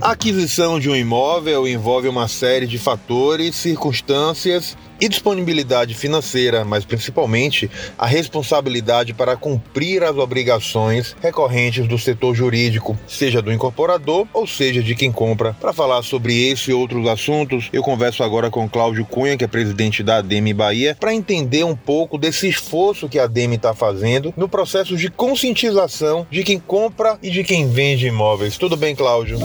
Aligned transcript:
A 0.00 0.12
aquisição 0.12 0.78
de 0.78 0.88
um 0.88 0.94
imóvel 0.94 1.66
envolve 1.66 2.06
uma 2.06 2.28
série 2.28 2.68
de 2.68 2.78
fatores, 2.78 3.56
circunstâncias 3.56 4.76
e 5.00 5.08
disponibilidade 5.08 5.92
financeira, 5.92 6.64
mas 6.64 6.84
principalmente 6.84 7.68
a 7.98 8.06
responsabilidade 8.06 9.12
para 9.12 9.36
cumprir 9.36 10.04
as 10.04 10.16
obrigações 10.16 11.16
recorrentes 11.20 11.88
do 11.88 11.98
setor 11.98 12.32
jurídico, 12.32 12.96
seja 13.08 13.42
do 13.42 13.52
incorporador 13.52 14.26
ou 14.32 14.46
seja 14.46 14.82
de 14.82 14.94
quem 14.94 15.10
compra. 15.10 15.54
Para 15.54 15.72
falar 15.72 16.02
sobre 16.02 16.48
esse 16.48 16.70
e 16.70 16.74
outros 16.74 17.06
assuntos, 17.08 17.68
eu 17.72 17.82
converso 17.82 18.22
agora 18.22 18.50
com 18.50 18.68
Cláudio 18.68 19.04
Cunha, 19.04 19.36
que 19.36 19.44
é 19.44 19.48
presidente 19.48 20.04
da 20.04 20.18
ADEME 20.18 20.54
Bahia, 20.54 20.96
para 20.98 21.14
entender 21.14 21.64
um 21.64 21.76
pouco 21.76 22.16
desse 22.16 22.48
esforço 22.48 23.08
que 23.08 23.18
a 23.18 23.24
ADEME 23.24 23.56
está 23.56 23.74
fazendo 23.74 24.32
no 24.36 24.48
processo 24.48 24.96
de 24.96 25.10
conscientização 25.10 26.24
de 26.30 26.44
quem 26.44 26.60
compra 26.60 27.18
e 27.20 27.30
de 27.30 27.42
quem 27.42 27.68
vende 27.68 28.06
imóveis. 28.06 28.56
Tudo 28.56 28.76
bem, 28.76 28.94
Cláudio? 28.94 29.38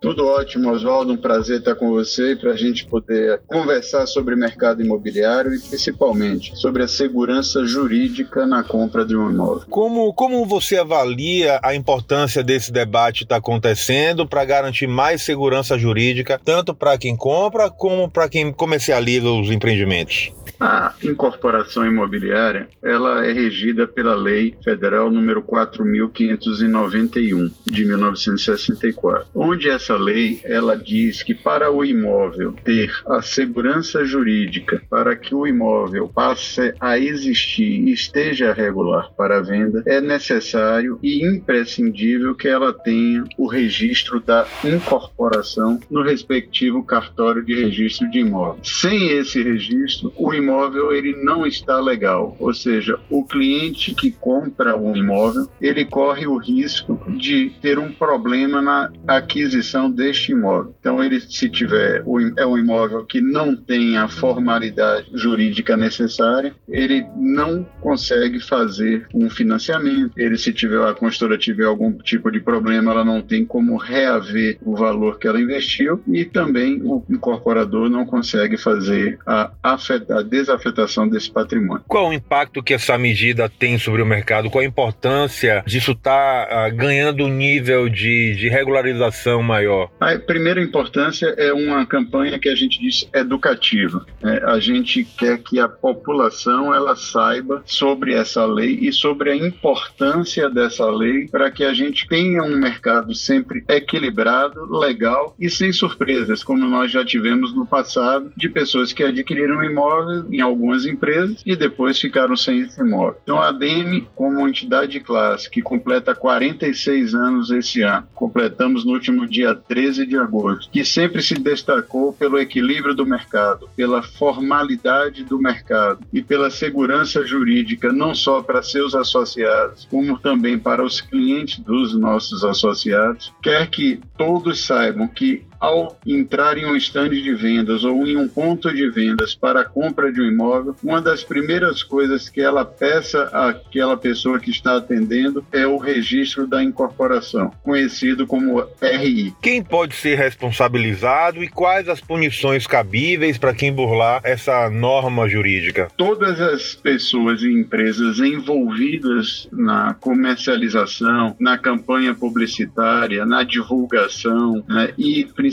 Tudo 0.00 0.26
ótimo, 0.26 0.70
Oswaldo. 0.70 1.12
Um 1.12 1.16
prazer 1.16 1.58
estar 1.58 1.74
com 1.74 1.90
você 1.90 2.36
para 2.36 2.52
a 2.52 2.56
gente 2.56 2.86
poder 2.86 3.40
conversar 3.46 4.06
sobre 4.06 4.36
mercado 4.36 4.82
imobiliário 4.82 5.52
e 5.52 5.60
principalmente 5.60 6.56
sobre 6.56 6.82
a 6.84 6.88
segurança 6.88 7.64
jurídica 7.66 8.46
na 8.46 8.62
compra 8.62 9.04
de 9.04 9.16
um 9.16 9.30
imóvel. 9.30 9.66
Como, 9.68 10.12
como 10.14 10.46
você 10.46 10.76
avalia 10.76 11.58
a 11.62 11.74
importância 11.74 12.44
desse 12.44 12.70
debate 12.70 13.24
estar 13.24 13.36
tá 13.36 13.38
acontecendo 13.38 14.26
para 14.26 14.44
garantir 14.44 14.86
mais 14.86 15.22
segurança 15.22 15.76
jurídica, 15.76 16.40
tanto 16.42 16.74
para 16.74 16.96
quem 16.96 17.16
compra 17.16 17.68
como 17.68 18.08
para 18.08 18.28
quem 18.28 18.52
comercializa 18.52 19.28
os 19.28 19.50
empreendimentos? 19.50 20.32
A 20.60 20.92
incorporação 21.04 21.86
imobiliária, 21.86 22.68
ela 22.82 23.24
é 23.24 23.32
regida 23.32 23.86
pela 23.86 24.16
Lei 24.16 24.56
Federal 24.64 25.08
número 25.08 25.40
4591 25.40 27.48
de 27.64 27.84
1964, 27.84 29.28
onde 29.32 29.70
essa 29.70 29.96
lei 29.96 30.40
ela 30.42 30.76
diz 30.76 31.22
que 31.22 31.32
para 31.32 31.70
o 31.70 31.84
imóvel 31.84 32.56
ter 32.64 32.90
a 33.06 33.22
segurança 33.22 34.04
jurídica 34.04 34.82
para 34.90 35.14
que 35.14 35.32
o 35.32 35.46
imóvel 35.46 36.08
passe 36.08 36.74
a 36.80 36.98
existir 36.98 37.88
e 37.88 37.92
esteja 37.92 38.52
regular 38.52 39.12
para 39.16 39.40
venda, 39.40 39.84
é 39.86 40.00
necessário 40.00 40.98
e 41.00 41.24
imprescindível 41.24 42.34
que 42.34 42.48
ela 42.48 42.72
tenha 42.72 43.22
o 43.36 43.46
registro 43.46 44.18
da 44.18 44.44
incorporação 44.64 45.78
no 45.88 46.02
respectivo 46.02 46.82
cartório 46.82 47.44
de 47.44 47.54
registro 47.54 48.10
de 48.10 48.18
imóvel. 48.18 48.58
Sem 48.64 49.10
esse 49.10 49.40
registro, 49.40 50.12
o 50.16 50.34
imóvel 50.34 50.47
imóvel 50.48 50.92
ele 50.92 51.14
não 51.22 51.46
está 51.46 51.80
legal, 51.80 52.36
ou 52.38 52.52
seja, 52.54 52.98
o 53.10 53.24
cliente 53.24 53.94
que 53.94 54.10
compra 54.10 54.76
um 54.76 54.96
imóvel 54.96 55.48
ele 55.60 55.84
corre 55.84 56.26
o 56.26 56.36
risco 56.36 57.00
de 57.16 57.50
ter 57.60 57.78
um 57.78 57.92
problema 57.92 58.62
na 58.62 58.90
aquisição 59.06 59.90
deste 59.90 60.32
imóvel. 60.32 60.74
Então 60.80 61.02
ele 61.02 61.20
se 61.20 61.48
tiver 61.48 62.04
é 62.36 62.46
um 62.46 62.58
imóvel 62.58 63.04
que 63.04 63.20
não 63.20 63.54
tem 63.54 63.96
a 63.96 64.08
formalidade 64.08 65.08
jurídica 65.14 65.76
necessária, 65.76 66.54
ele 66.68 67.06
não 67.16 67.66
consegue 67.80 68.40
fazer 68.40 69.06
um 69.14 69.28
financiamento. 69.28 70.12
Ele 70.16 70.36
se 70.36 70.52
tiver 70.52 70.82
a 70.86 70.94
construtora 70.94 71.38
tiver 71.38 71.64
algum 71.64 71.92
tipo 71.98 72.30
de 72.30 72.40
problema, 72.40 72.92
ela 72.92 73.04
não 73.04 73.20
tem 73.20 73.44
como 73.44 73.76
reaver 73.76 74.58
o 74.62 74.76
valor 74.76 75.18
que 75.18 75.26
ela 75.26 75.40
investiu 75.40 76.00
e 76.06 76.24
também 76.24 76.80
o 76.82 77.04
incorporador 77.08 77.88
não 77.88 78.06
consegue 78.06 78.56
fazer 78.56 79.18
a, 79.26 79.50
afeta, 79.62 80.18
a 80.18 80.22
desafetação 80.38 81.08
desse 81.08 81.30
patrimônio. 81.30 81.84
Qual 81.86 82.08
o 82.08 82.12
impacto 82.12 82.62
que 82.62 82.74
essa 82.74 82.96
medida 82.96 83.48
tem 83.48 83.78
sobre 83.78 84.02
o 84.02 84.06
mercado? 84.06 84.50
Qual 84.50 84.62
a 84.62 84.66
importância 84.66 85.62
disso 85.66 85.92
estar 85.92 86.46
tá, 86.46 86.68
uh, 86.68 86.76
ganhando 86.76 87.24
um 87.24 87.28
nível 87.28 87.88
de, 87.88 88.34
de 88.34 88.48
regularização 88.48 89.42
maior? 89.42 89.90
A 90.00 90.18
primeira 90.18 90.62
importância 90.62 91.34
é 91.36 91.52
uma 91.52 91.84
campanha 91.86 92.38
que 92.38 92.48
a 92.48 92.54
gente 92.54 92.80
diz 92.80 93.08
educativa. 93.12 94.06
É, 94.22 94.44
a 94.44 94.58
gente 94.58 95.04
quer 95.04 95.38
que 95.38 95.58
a 95.58 95.68
população 95.68 96.74
ela 96.74 96.96
saiba 96.96 97.62
sobre 97.64 98.14
essa 98.14 98.44
lei 98.46 98.78
e 98.80 98.92
sobre 98.92 99.30
a 99.30 99.36
importância 99.36 100.48
dessa 100.48 100.88
lei 100.90 101.28
para 101.28 101.50
que 101.50 101.64
a 101.64 101.72
gente 101.72 102.06
tenha 102.08 102.42
um 102.42 102.56
mercado 102.56 103.14
sempre 103.14 103.64
equilibrado, 103.68 104.78
legal 104.78 105.34
e 105.38 105.50
sem 105.50 105.72
surpresas, 105.72 106.42
como 106.42 106.66
nós 106.66 106.90
já 106.90 107.04
tivemos 107.04 107.54
no 107.54 107.66
passado, 107.66 108.32
de 108.36 108.48
pessoas 108.48 108.92
que 108.92 109.02
adquiriram 109.02 109.62
imóvel 109.62 110.26
em 110.30 110.40
algumas 110.40 110.84
empresas 110.84 111.42
e 111.44 111.56
depois 111.56 111.98
ficaram 111.98 112.36
sem 112.36 112.60
esse 112.60 112.80
imóvel. 112.80 113.20
Então 113.22 113.40
a 113.40 113.48
ADM, 113.48 114.06
como 114.14 114.46
entidade 114.46 114.92
de 114.92 115.00
classe 115.00 115.50
que 115.50 115.62
completa 115.62 116.14
46 116.14 117.14
anos 117.14 117.50
esse 117.50 117.82
ano, 117.82 118.06
completamos 118.14 118.84
no 118.84 118.92
último 118.92 119.26
dia 119.26 119.54
13 119.54 120.06
de 120.06 120.16
agosto, 120.16 120.70
que 120.70 120.84
sempre 120.84 121.22
se 121.22 121.34
destacou 121.34 122.12
pelo 122.12 122.38
equilíbrio 122.38 122.94
do 122.94 123.06
mercado, 123.06 123.68
pela 123.76 124.02
formalidade 124.02 125.24
do 125.24 125.38
mercado 125.38 126.00
e 126.12 126.22
pela 126.22 126.50
segurança 126.50 127.24
jurídica, 127.24 127.92
não 127.92 128.14
só 128.14 128.42
para 128.42 128.62
seus 128.62 128.94
associados, 128.94 129.86
como 129.90 130.18
também 130.18 130.58
para 130.58 130.84
os 130.84 131.00
clientes 131.00 131.58
dos 131.60 131.94
nossos 131.98 132.44
associados, 132.44 133.32
quer 133.42 133.68
que 133.68 134.00
todos 134.16 134.64
saibam 134.64 135.06
que 135.06 135.44
ao 135.60 135.98
entrar 136.06 136.56
em 136.56 136.66
um 136.66 136.76
estande 136.76 137.22
de 137.22 137.34
vendas 137.34 137.84
ou 137.84 138.06
em 138.06 138.16
um 138.16 138.28
ponto 138.28 138.72
de 138.72 138.88
vendas 138.90 139.34
para 139.34 139.60
a 139.60 139.64
compra 139.64 140.12
de 140.12 140.20
um 140.20 140.26
imóvel, 140.26 140.74
uma 140.82 141.00
das 141.00 141.24
primeiras 141.24 141.82
coisas 141.82 142.28
que 142.28 142.40
ela 142.40 142.64
peça 142.64 143.24
àquela 143.32 143.96
pessoa 143.96 144.38
que 144.38 144.50
está 144.50 144.76
atendendo 144.76 145.44
é 145.52 145.66
o 145.66 145.76
registro 145.76 146.46
da 146.46 146.62
incorporação, 146.62 147.52
conhecido 147.62 148.26
como 148.26 148.60
RI. 148.80 149.34
Quem 149.42 149.62
pode 149.62 149.94
ser 149.94 150.16
responsabilizado 150.16 151.42
e 151.42 151.48
quais 151.48 151.88
as 151.88 152.00
punições 152.00 152.66
cabíveis 152.66 153.38
para 153.38 153.54
quem 153.54 153.72
burlar 153.72 154.20
essa 154.24 154.70
norma 154.70 155.28
jurídica? 155.28 155.88
Todas 155.96 156.40
as 156.40 156.74
pessoas 156.74 157.42
e 157.42 157.52
empresas 157.52 158.18
envolvidas 158.18 159.48
na 159.52 159.94
comercialização, 159.94 161.36
na 161.38 161.58
campanha 161.58 162.14
publicitária, 162.14 163.24
na 163.24 163.42
divulgação 163.42 164.64
né, 164.68 164.92
e 164.96 165.24
principalmente 165.24 165.47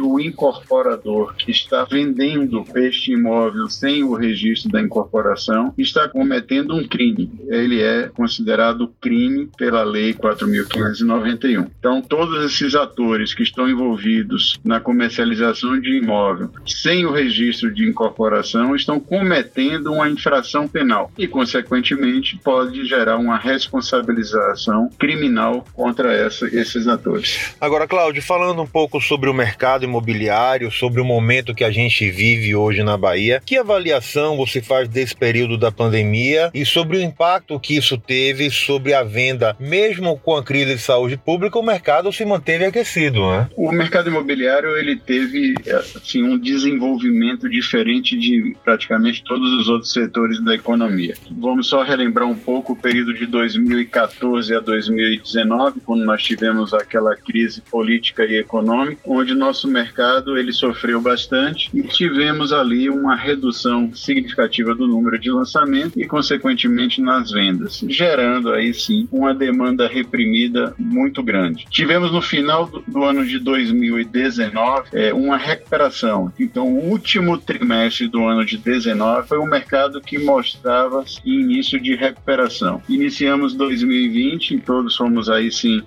o 0.00 0.20
incorporador 0.20 1.34
que 1.34 1.50
está 1.50 1.84
vendendo 1.84 2.64
este 2.74 3.12
imóvel 3.12 3.68
sem 3.68 4.02
o 4.02 4.14
registro 4.14 4.70
da 4.70 4.80
incorporação, 4.80 5.72
está 5.76 6.08
cometendo 6.08 6.74
um 6.74 6.86
crime. 6.86 7.30
Ele 7.48 7.80
é 7.80 8.08
considerado 8.08 8.92
crime 9.00 9.48
pela 9.56 9.82
Lei 9.82 10.14
4.591. 10.14 11.68
Então, 11.78 12.00
todos 12.00 12.44
esses 12.44 12.74
atores 12.74 13.34
que 13.34 13.42
estão 13.42 13.68
envolvidos 13.68 14.58
na 14.64 14.80
comercialização 14.80 15.80
de 15.80 15.98
imóvel 15.98 16.50
sem 16.66 17.04
o 17.04 17.12
registro 17.12 17.72
de 17.72 17.88
incorporação 17.88 18.74
estão 18.74 19.00
cometendo 19.00 19.92
uma 19.92 20.08
infração 20.08 20.68
penal 20.68 21.10
e, 21.16 21.26
consequentemente, 21.26 22.38
pode 22.42 22.84
gerar 22.86 23.16
uma 23.16 23.36
responsabilização 23.36 24.88
criminal 24.98 25.64
contra 25.72 26.12
essa, 26.12 26.46
esses 26.46 26.86
atores. 26.86 27.54
Agora, 27.60 27.86
Cláudio, 27.86 28.22
falando 28.22 28.62
um 28.62 28.66
pouco 28.66 29.00
sobre 29.02 29.28
o 29.28 29.34
mercado 29.34 29.84
imobiliário, 29.84 30.70
sobre 30.70 31.00
o 31.00 31.04
momento 31.04 31.54
que 31.54 31.64
a 31.64 31.70
gente 31.70 32.10
vive 32.10 32.54
hoje 32.54 32.82
na 32.82 32.96
Bahia. 32.96 33.42
Que 33.44 33.56
avaliação 33.56 34.36
você 34.36 34.62
faz 34.62 34.88
desse 34.88 35.14
período 35.14 35.58
da 35.58 35.70
pandemia 35.70 36.50
e 36.54 36.64
sobre 36.64 36.96
o 36.96 37.02
impacto 37.02 37.58
que 37.58 37.76
isso 37.76 37.98
teve 37.98 38.50
sobre 38.50 38.94
a 38.94 39.02
venda? 39.02 39.56
Mesmo 39.58 40.18
com 40.18 40.36
a 40.36 40.42
crise 40.42 40.76
de 40.76 40.80
saúde 40.80 41.16
pública, 41.16 41.58
o 41.58 41.62
mercado 41.62 42.12
se 42.12 42.24
manteve 42.24 42.64
aquecido, 42.64 43.20
né? 43.20 43.48
O 43.56 43.72
mercado 43.72 44.08
imobiliário 44.08 44.76
ele 44.76 44.96
teve 44.96 45.54
assim, 45.96 46.22
um 46.22 46.38
desenvolvimento 46.38 47.48
diferente 47.48 48.16
de 48.16 48.56
praticamente 48.64 49.22
todos 49.24 49.52
os 49.54 49.68
outros 49.68 49.92
setores 49.92 50.42
da 50.42 50.54
economia. 50.54 51.14
Vamos 51.30 51.68
só 51.68 51.82
relembrar 51.82 52.28
um 52.28 52.36
pouco 52.36 52.72
o 52.72 52.76
período 52.76 53.14
de 53.14 53.26
2014 53.26 54.54
a 54.54 54.60
2019, 54.60 55.80
quando 55.80 56.04
nós 56.04 56.22
tivemos 56.22 56.72
aquela 56.72 57.16
crise 57.16 57.60
política 57.62 58.24
e 58.24 58.36
econômica 58.36 58.91
onde 59.04 59.34
nosso 59.34 59.68
mercado 59.68 60.36
ele 60.36 60.52
sofreu 60.52 61.00
bastante 61.00 61.70
e 61.74 61.82
tivemos 61.82 62.52
ali 62.52 62.88
uma 62.88 63.14
redução 63.14 63.94
significativa 63.94 64.74
do 64.74 64.86
número 64.86 65.18
de 65.18 65.30
lançamentos 65.30 65.96
e 65.96 66.06
consequentemente 66.06 67.00
nas 67.00 67.30
vendas, 67.30 67.84
gerando 67.88 68.52
aí 68.52 68.72
sim 68.72 69.08
uma 69.10 69.34
demanda 69.34 69.86
reprimida 69.86 70.74
muito 70.78 71.22
grande. 71.22 71.66
Tivemos 71.70 72.12
no 72.12 72.22
final 72.22 72.66
do, 72.66 73.04
ano 73.04 73.24
de 73.24 73.38
2019 73.38 74.88
é, 74.92 75.12
uma 75.12 75.36
recuperação. 75.36 76.32
Então, 76.38 76.66
o 76.66 76.90
último 76.90 77.38
trimestre 77.38 78.08
do 78.08 78.24
ano 78.24 78.44
de 78.44 78.56
19 78.56 79.28
foi 79.28 79.38
um 79.38 79.46
mercado 79.46 80.00
que 80.00 80.18
mostrava 80.18 81.04
início 81.24 81.80
de 81.80 81.94
recuperação. 81.94 82.82
Iniciamos 82.88 83.54
2020 83.54 84.52
e 84.52 84.60
todos 84.60 84.96
fomos 84.96 85.28
aí 85.28 85.50
sim 85.50 85.82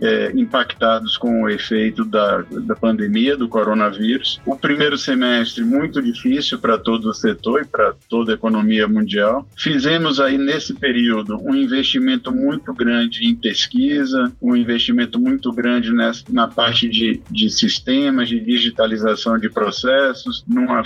é, 0.00 0.32
impactados 0.34 1.16
com 1.16 1.42
o 1.42 1.48
efeito 1.48 2.04
da 2.04 2.41
da, 2.50 2.74
pandemia 2.74 3.36
do 3.36 3.48
coronavírus. 3.48 4.40
O 4.46 4.56
primeiro 4.56 4.96
semestre 4.98 5.64
muito 5.64 6.02
difícil 6.02 6.58
para 6.58 6.78
todo 6.78 7.06
o 7.06 7.14
setor 7.14 7.62
e 7.62 7.66
para 7.66 7.94
toda 8.08 8.32
a 8.32 8.34
economia 8.34 8.86
mundial. 8.88 9.46
Fizemos 9.56 10.20
aí 10.20 10.36
nesse 10.36 10.74
período 10.74 11.38
um 11.42 11.54
investimento 11.54 12.32
muito 12.32 12.72
grande 12.72 13.26
em 13.26 13.34
pesquisa, 13.34 14.32
um 14.40 14.56
investimento 14.56 15.18
muito 15.18 15.52
grande 15.52 15.92
nessa, 15.92 16.24
na 16.30 16.48
parte 16.48 16.88
de, 16.88 17.22
de 17.30 17.50
sistemas, 17.50 18.28
de 18.28 18.40
digitalização 18.40 19.38
de 19.38 19.48
processos, 19.48 20.44
numa, 20.48 20.82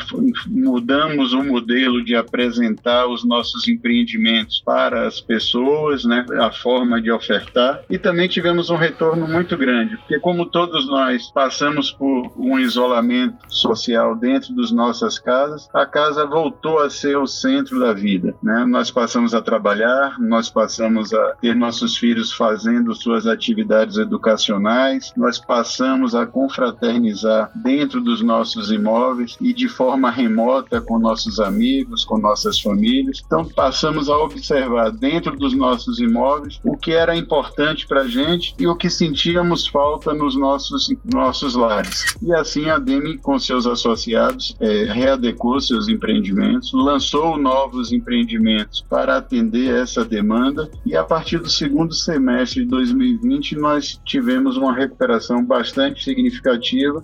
mudamos 0.46 1.32
o 1.32 1.42
modelo 1.42 2.04
de 2.04 2.14
apresentar 2.14 3.06
os 3.06 3.24
nossos 3.24 3.68
empreendimentos 3.68 4.62
para 4.64 5.06
as 5.06 5.20
pessoas, 5.20 6.04
né, 6.04 6.24
a 6.38 6.50
forma 6.50 7.00
de 7.00 7.10
ofertar, 7.10 7.82
e 7.88 7.98
também 7.98 8.28
tivemos 8.28 8.70
um 8.70 8.76
retorno 8.76 9.26
muito 9.26 9.56
grande, 9.56 9.96
porque 9.96 10.18
como 10.18 10.46
todos 10.46 10.86
nós 10.86 11.30
passamos 11.30 11.45
por 11.92 12.32
um 12.36 12.58
isolamento 12.58 13.36
social 13.48 14.14
dentro 14.16 14.54
das 14.54 14.70
nossas 14.70 15.18
casas, 15.18 15.68
a 15.72 15.86
casa 15.86 16.26
voltou 16.26 16.78
a 16.80 16.90
ser 16.90 17.16
o 17.16 17.26
centro 17.26 17.80
da 17.80 17.92
vida, 17.92 18.34
né? 18.42 18.64
Nós 18.66 18.90
passamos 18.90 19.34
a 19.34 19.40
trabalhar, 19.40 20.18
nós 20.18 20.50
passamos 20.50 21.12
a 21.12 21.34
ter 21.40 21.54
nossos 21.54 21.96
filhos 21.96 22.32
fazendo 22.32 22.94
suas 22.94 23.26
atividades 23.26 23.96
educacionais, 23.96 25.12
nós 25.16 25.38
passamos 25.38 26.14
a 26.14 26.26
confraternizar 26.26 27.50
dentro 27.54 28.00
dos 28.00 28.22
nossos 28.22 28.70
imóveis 28.70 29.36
e 29.40 29.52
de 29.52 29.68
forma 29.68 30.10
remota 30.10 30.80
com 30.80 30.98
nossos 30.98 31.40
amigos, 31.40 32.04
com 32.04 32.18
nossas 32.18 32.60
famílias. 32.60 33.22
Então 33.24 33.44
passamos 33.44 34.08
a 34.08 34.16
observar 34.16 34.90
dentro 34.90 35.36
dos 35.36 35.54
nossos 35.54 35.98
imóveis 35.98 36.60
o 36.64 36.76
que 36.76 36.92
era 36.92 37.16
importante 37.16 37.86
para 37.86 38.02
a 38.02 38.08
gente 38.08 38.54
e 38.58 38.66
o 38.66 38.76
que 38.76 38.90
sentíamos 38.90 39.66
falta 39.66 40.12
nos 40.12 40.36
nossos 40.36 40.56
nossos 41.04 41.35
lares. 41.54 42.16
E 42.22 42.32
assim 42.34 42.68
a 42.68 42.78
Demi 42.78 43.18
com 43.18 43.38
seus 43.38 43.66
associados 43.66 44.56
é, 44.60 44.84
readecou 44.84 45.60
seus 45.60 45.88
empreendimentos, 45.88 46.72
lançou 46.72 47.36
novos 47.38 47.92
empreendimentos 47.92 48.84
para 48.88 49.16
atender 49.16 49.74
essa 49.74 50.04
demanda 50.04 50.68
e 50.84 50.96
a 50.96 51.04
partir 51.04 51.38
do 51.38 51.50
segundo 51.50 51.94
semestre 51.94 52.62
de 52.62 52.70
2020 52.70 53.56
nós 53.56 54.00
tivemos 54.04 54.56
uma 54.56 54.74
recuperação 54.74 55.44
bastante 55.44 56.02
significativa, 56.02 57.02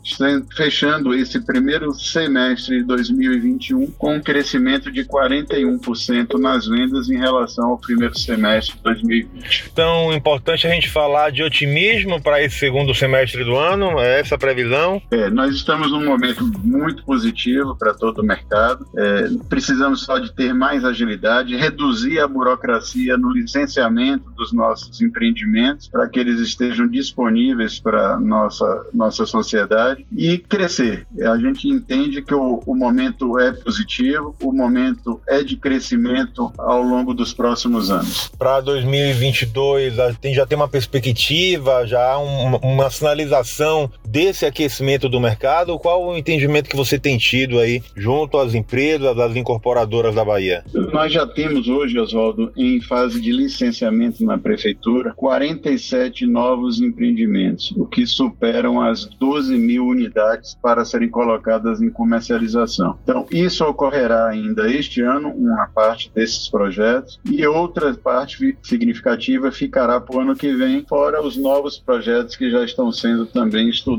fechando 0.56 1.14
esse 1.14 1.40
primeiro 1.40 1.93
semestre 1.94 2.79
de 2.79 2.84
2021 2.84 3.90
com 3.93 4.17
um 4.17 4.20
crescimento 4.20 4.90
de 4.90 5.05
41% 5.05 6.38
nas 6.38 6.67
vendas 6.67 7.11
em 7.11 7.19
relação 7.19 7.70
ao 7.70 7.79
primeiro 7.79 8.17
semestre 8.19 8.76
de 8.76 8.82
2020. 8.82 9.70
Então, 9.73 10.12
importante 10.12 10.67
a 10.67 10.70
gente 10.70 10.88
falar 10.88 11.31
de 11.31 11.43
otimismo 11.43 12.20
para 12.20 12.43
esse 12.43 12.58
segundo 12.58 12.94
semestre 12.94 13.44
do 13.44 13.56
ano, 13.56 13.99
é 13.99 14.12
essa 14.19 14.35
a 14.35 14.38
previsão? 14.38 15.00
É, 15.11 15.31
nós 15.31 15.55
estamos 15.55 15.91
num 15.91 16.05
momento 16.05 16.44
muito 16.62 17.05
positivo 17.05 17.76
para 17.76 17.94
todo 17.94 18.20
o 18.20 18.25
mercado. 18.25 18.87
É, 18.97 19.29
precisamos 19.49 20.03
só 20.03 20.19
de 20.19 20.32
ter 20.32 20.55
mais 20.55 20.85
agilidade, 20.85 21.56
reduzir 21.56 22.20
a 22.20 22.29
burocracia 22.29 23.17
no 23.17 23.31
licenciamento 23.31 24.31
dos 24.31 24.53
nossos 24.53 25.00
empreendimentos 25.00 25.88
para 25.88 26.09
que 26.09 26.19
eles 26.19 26.41
estejam 26.41 26.87
disponíveis 26.87 27.79
para 27.79 28.19
nossa 28.19 28.87
nossa 28.93 29.26
sociedade 29.26 30.06
e 30.17 30.38
crescer. 30.38 31.06
A 31.23 31.37
gente 31.38 31.69
entende 31.69 32.23
que 32.23 32.35
o, 32.35 32.62
o 32.67 32.75
momento 32.75 33.38
é 33.38 33.53
positivo, 33.53 34.35
o 34.43 34.53
momento 34.53 35.20
é 35.29 35.43
de 35.43 35.56
crescimento 35.56 36.53
ao 36.58 36.82
longo 36.82 37.15
dos 37.15 37.32
próximos 37.32 37.91
anos. 37.91 38.31
Para 38.38 38.61
2022, 38.61 39.94
tem, 40.20 40.35
já 40.35 40.47
tem 40.47 40.56
uma 40.56 40.69
perspectiva, 40.69 41.87
já 41.87 42.19
um, 42.19 42.56
uma 42.56 42.91
sinalização 42.91 43.91
desse 44.06 44.44
aquecimento 44.44 45.08
do 45.08 45.20
mercado? 45.20 45.78
Qual 45.78 46.06
o 46.06 46.16
entendimento 46.16 46.69
que 46.69 46.76
você 46.76 46.99
tem 46.99 47.16
tido 47.19 47.58
aí 47.58 47.82
junto 47.96 48.38
às 48.38 48.54
empresas, 48.54 49.19
às 49.19 49.37
incorporadoras 49.37 50.14
da 50.14 50.25
Bahia? 50.25 50.64
Nós 50.93 51.12
já 51.12 51.26
temos 51.26 51.69
hoje, 51.69 51.99
Oswaldo, 51.99 52.52
em 52.56 52.81
fase 52.81 53.20
de 53.20 53.32
licenciamento 53.32 54.25
na 54.25 54.37
prefeitura, 54.38 55.12
47 55.14 56.26
novos 56.26 56.81
empreendimentos, 56.81 57.72
o 57.76 57.87
que 57.87 58.06
superam 58.06 58.81
as 58.81 59.04
12 59.04 59.56
mil 59.56 59.87
unidades 59.87 60.56
para 60.62 60.84
serem 60.84 61.08
colocadas 61.08 61.81
em 61.81 61.90
comercialização. 61.90 62.98
Então, 63.02 63.26
isso 63.31 63.64
ocorrerá 63.64 64.28
ainda 64.28 64.70
este 64.70 65.00
ano, 65.00 65.31
uma 65.31 65.66
parte 65.69 66.10
desses 66.14 66.48
projetos, 66.48 67.20
e 67.31 67.46
outra 67.46 67.94
parte 67.94 68.56
significativa 68.62 69.50
ficará 69.50 70.00
para 70.00 70.16
o 70.16 70.20
ano 70.20 70.37
que 70.37 70.52
vem, 70.55 70.84
fora 70.88 71.22
os 71.22 71.37
novos 71.37 71.78
projetos 71.78 72.37
que 72.37 72.50
já 72.50 72.64
estão 72.64 72.90
sendo 72.90 73.26
também 73.26 73.69
estudados. 73.69 73.92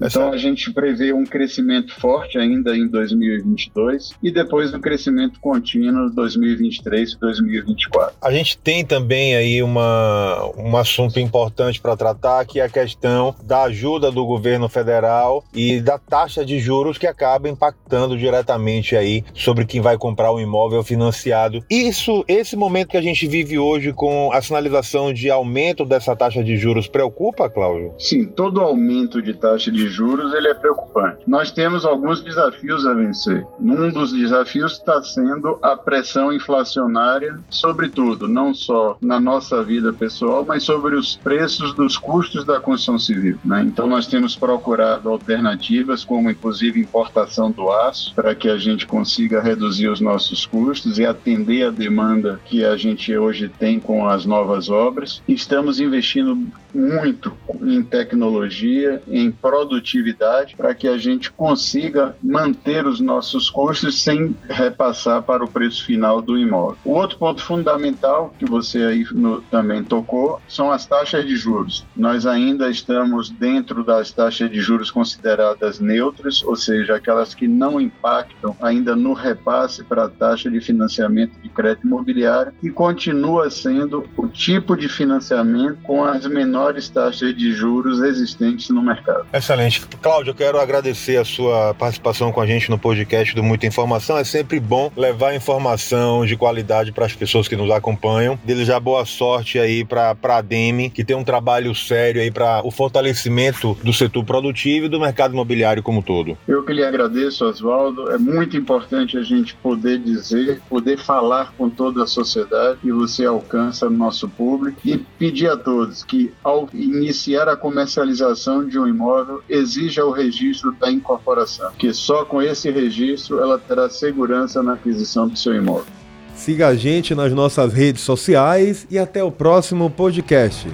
Então, 0.00 0.32
a 0.32 0.36
gente 0.36 0.72
prevê 0.72 1.12
um 1.12 1.24
crescimento 1.24 1.94
forte 2.00 2.38
ainda 2.38 2.76
em 2.76 2.88
2022 2.88 4.12
e 4.22 4.30
depois 4.30 4.72
um 4.74 4.80
crescimento 4.80 5.38
contínuo 5.40 6.08
em 6.08 6.14
2023 6.14 7.12
e 7.12 7.18
2024. 7.18 8.16
A 8.20 8.32
gente 8.32 8.58
tem 8.58 8.84
também 8.84 9.34
aí 9.34 9.62
uma, 9.62 10.50
um 10.56 10.76
assunto 10.76 11.18
importante 11.20 11.80
para 11.80 11.96
tratar, 11.96 12.44
que 12.44 12.60
é 12.60 12.64
a 12.64 12.68
questão 12.68 13.34
da 13.44 13.62
ajuda 13.64 14.10
do 14.10 14.24
governo 14.24 14.68
federal 14.68 15.44
e 15.54 15.80
da 15.80 15.98
taxa 15.98 16.44
de 16.44 16.58
juros 16.58 16.98
que 16.98 17.06
acaba 17.06 17.48
impactando 17.48 18.16
diretamente 18.16 18.96
aí 18.96 19.24
sobre 19.34 19.64
quem 19.64 19.80
vai 19.80 19.96
comprar 19.96 20.30
o 20.30 20.36
um 20.36 20.40
imóvel 20.40 20.82
financiado. 20.82 21.64
Isso, 21.70 22.24
esse 22.28 22.56
momento 22.56 22.88
que 22.88 22.96
a 22.96 23.02
gente 23.02 23.26
vive 23.26 23.58
hoje 23.58 23.92
com 23.92 24.30
a 24.32 24.40
sinalização 24.40 25.12
de 25.12 25.30
aumento 25.30 25.84
dessa 25.84 26.14
taxa 26.14 26.42
de 26.42 26.56
juros 26.56 26.88
preocupa, 26.88 27.48
Cláudio? 27.48 27.94
Sim, 27.98 28.26
todo 28.26 28.60
aumento 28.60 29.22
de 29.24 29.34
taxa 29.34 29.70
de 29.70 29.88
juros 29.88 30.32
ele 30.34 30.48
é 30.48 30.54
preocupante. 30.54 31.24
Nós 31.26 31.50
temos 31.50 31.84
alguns 31.84 32.22
desafios 32.22 32.86
a 32.86 32.94
vencer. 32.94 33.44
Um 33.58 33.90
dos 33.90 34.12
desafios 34.12 34.72
está 34.72 35.02
sendo 35.02 35.58
a 35.62 35.76
pressão 35.76 36.32
inflacionária, 36.32 37.38
sobretudo, 37.48 38.28
não 38.28 38.54
só 38.54 38.96
na 39.00 39.18
nossa 39.18 39.62
vida 39.62 39.92
pessoal, 39.92 40.44
mas 40.46 40.62
sobre 40.62 40.94
os 40.94 41.16
preços 41.16 41.74
dos 41.74 41.96
custos 41.96 42.44
da 42.44 42.60
construção 42.60 42.98
civil. 42.98 43.38
Né? 43.44 43.62
Então, 43.66 43.86
nós 43.86 44.06
temos 44.06 44.36
procurado 44.36 45.08
alternativas, 45.08 46.04
como 46.04 46.30
inclusive 46.30 46.80
importação 46.80 47.50
do 47.50 47.70
aço, 47.70 48.14
para 48.14 48.34
que 48.34 48.48
a 48.48 48.58
gente 48.58 48.86
consiga 48.86 49.40
reduzir 49.40 49.88
os 49.88 50.00
nossos 50.00 50.46
custos 50.46 50.98
e 50.98 51.06
atender 51.06 51.66
a 51.66 51.70
demanda 51.70 52.40
que 52.44 52.64
a 52.64 52.76
gente 52.76 53.16
hoje 53.16 53.48
tem 53.48 53.80
com 53.80 54.06
as 54.06 54.26
novas 54.26 54.68
obras. 54.68 55.22
Estamos 55.26 55.80
investindo 55.80 56.46
muito 56.74 57.32
em 57.62 57.82
tecnologia, 57.82 59.02
em 59.06 59.30
produtividade, 59.30 60.56
para 60.56 60.74
que 60.74 60.88
a 60.88 60.98
gente 60.98 61.30
consiga 61.30 62.16
manter 62.22 62.86
os 62.86 63.00
nossos 63.00 63.48
custos 63.48 64.02
sem 64.02 64.36
repassar 64.48 65.22
para 65.22 65.44
o 65.44 65.48
preço 65.48 65.84
final 65.84 66.20
do 66.20 66.36
imóvel. 66.36 66.76
O 66.84 66.90
outro 66.90 67.18
ponto 67.18 67.42
fundamental 67.42 68.34
que 68.38 68.44
você 68.44 68.82
aí 68.82 69.06
no, 69.12 69.40
também 69.42 69.84
tocou 69.84 70.40
são 70.48 70.70
as 70.70 70.86
taxas 70.86 71.24
de 71.26 71.36
juros. 71.36 71.84
Nós 71.96 72.26
ainda 72.26 72.68
estamos 72.68 73.30
dentro 73.30 73.84
das 73.84 74.10
taxas 74.10 74.50
de 74.50 74.60
juros 74.60 74.90
consideradas 74.90 75.78
neutras, 75.78 76.42
ou 76.42 76.56
seja, 76.56 76.96
aquelas 76.96 77.34
que 77.34 77.46
não 77.46 77.80
impactam 77.80 78.56
ainda 78.60 78.96
no 78.96 79.12
repasse 79.12 79.84
para 79.84 80.04
a 80.04 80.08
taxa 80.08 80.50
de 80.50 80.60
financiamento 80.60 81.38
de 81.40 81.48
crédito 81.48 81.86
imobiliário, 81.86 82.52
e 82.62 82.70
continua 82.70 83.50
sendo 83.50 84.04
o 84.16 84.26
tipo 84.26 84.76
de 84.76 84.88
financiamento 84.88 85.78
com 85.82 86.04
as 86.04 86.26
menores 86.26 86.63
taxas 86.88 87.36
de 87.36 87.52
juros 87.52 88.00
existentes 88.00 88.68
no 88.70 88.82
mercado. 88.82 89.26
Excelente. 89.32 89.82
Cláudio, 90.00 90.30
eu 90.30 90.34
quero 90.34 90.58
agradecer 90.58 91.16
a 91.16 91.24
sua 91.24 91.74
participação 91.74 92.32
com 92.32 92.40
a 92.40 92.46
gente 92.46 92.70
no 92.70 92.78
podcast 92.78 93.34
do 93.34 93.42
Muita 93.42 93.66
Informação. 93.66 94.16
É 94.18 94.24
sempre 94.24 94.60
bom 94.60 94.90
levar 94.96 95.34
informação 95.34 96.24
de 96.24 96.36
qualidade 96.36 96.92
para 96.92 97.06
as 97.06 97.12
pessoas 97.12 97.48
que 97.48 97.56
nos 97.56 97.70
acompanham. 97.70 98.38
Desejar 98.44 98.80
boa 98.80 99.04
sorte 99.04 99.58
aí 99.58 99.84
para 99.84 100.16
a 100.22 100.40
Demi, 100.40 100.90
que 100.90 101.04
tem 101.04 101.16
um 101.16 101.24
trabalho 101.24 101.74
sério 101.74 102.20
aí 102.20 102.30
para 102.30 102.62
o 102.64 102.70
fortalecimento 102.70 103.76
do 103.82 103.92
setor 103.92 104.24
produtivo 104.24 104.86
e 104.86 104.88
do 104.88 105.00
mercado 105.00 105.32
imobiliário 105.32 105.82
como 105.82 105.98
um 105.98 106.02
todo. 106.02 106.36
Eu 106.46 106.64
que 106.64 106.72
lhe 106.72 106.84
agradeço, 106.84 107.44
Oswaldo. 107.44 108.10
É 108.10 108.18
muito 108.18 108.56
importante 108.56 109.16
a 109.16 109.22
gente 109.22 109.54
poder 109.56 109.98
dizer, 109.98 110.60
poder 110.68 110.98
falar 110.98 111.52
com 111.56 111.68
toda 111.68 112.04
a 112.04 112.06
sociedade 112.06 112.78
e 112.84 112.92
você 112.92 113.24
alcança 113.24 113.88
nosso 113.88 114.28
público 114.28 114.78
e 114.84 114.98
pedir 115.18 115.48
a 115.48 115.56
todos 115.56 116.04
que 116.04 116.32
iniciar 116.72 117.48
a 117.48 117.56
comercialização 117.56 118.66
de 118.66 118.78
um 118.78 118.86
imóvel 118.86 119.42
exija 119.48 120.04
o 120.04 120.10
registro 120.10 120.72
da 120.72 120.90
incorporação, 120.90 121.70
que 121.78 121.92
só 121.92 122.24
com 122.24 122.40
esse 122.42 122.70
registro 122.70 123.40
ela 123.40 123.58
terá 123.58 123.88
segurança 123.88 124.62
na 124.62 124.74
aquisição 124.74 125.28
do 125.28 125.36
seu 125.36 125.54
imóvel. 125.54 125.92
Siga 126.34 126.68
a 126.68 126.74
gente 126.74 127.14
nas 127.14 127.32
nossas 127.32 127.72
redes 127.72 128.02
sociais 128.02 128.86
e 128.90 128.98
até 128.98 129.22
o 129.22 129.30
próximo 129.30 129.88
podcast. 129.88 130.68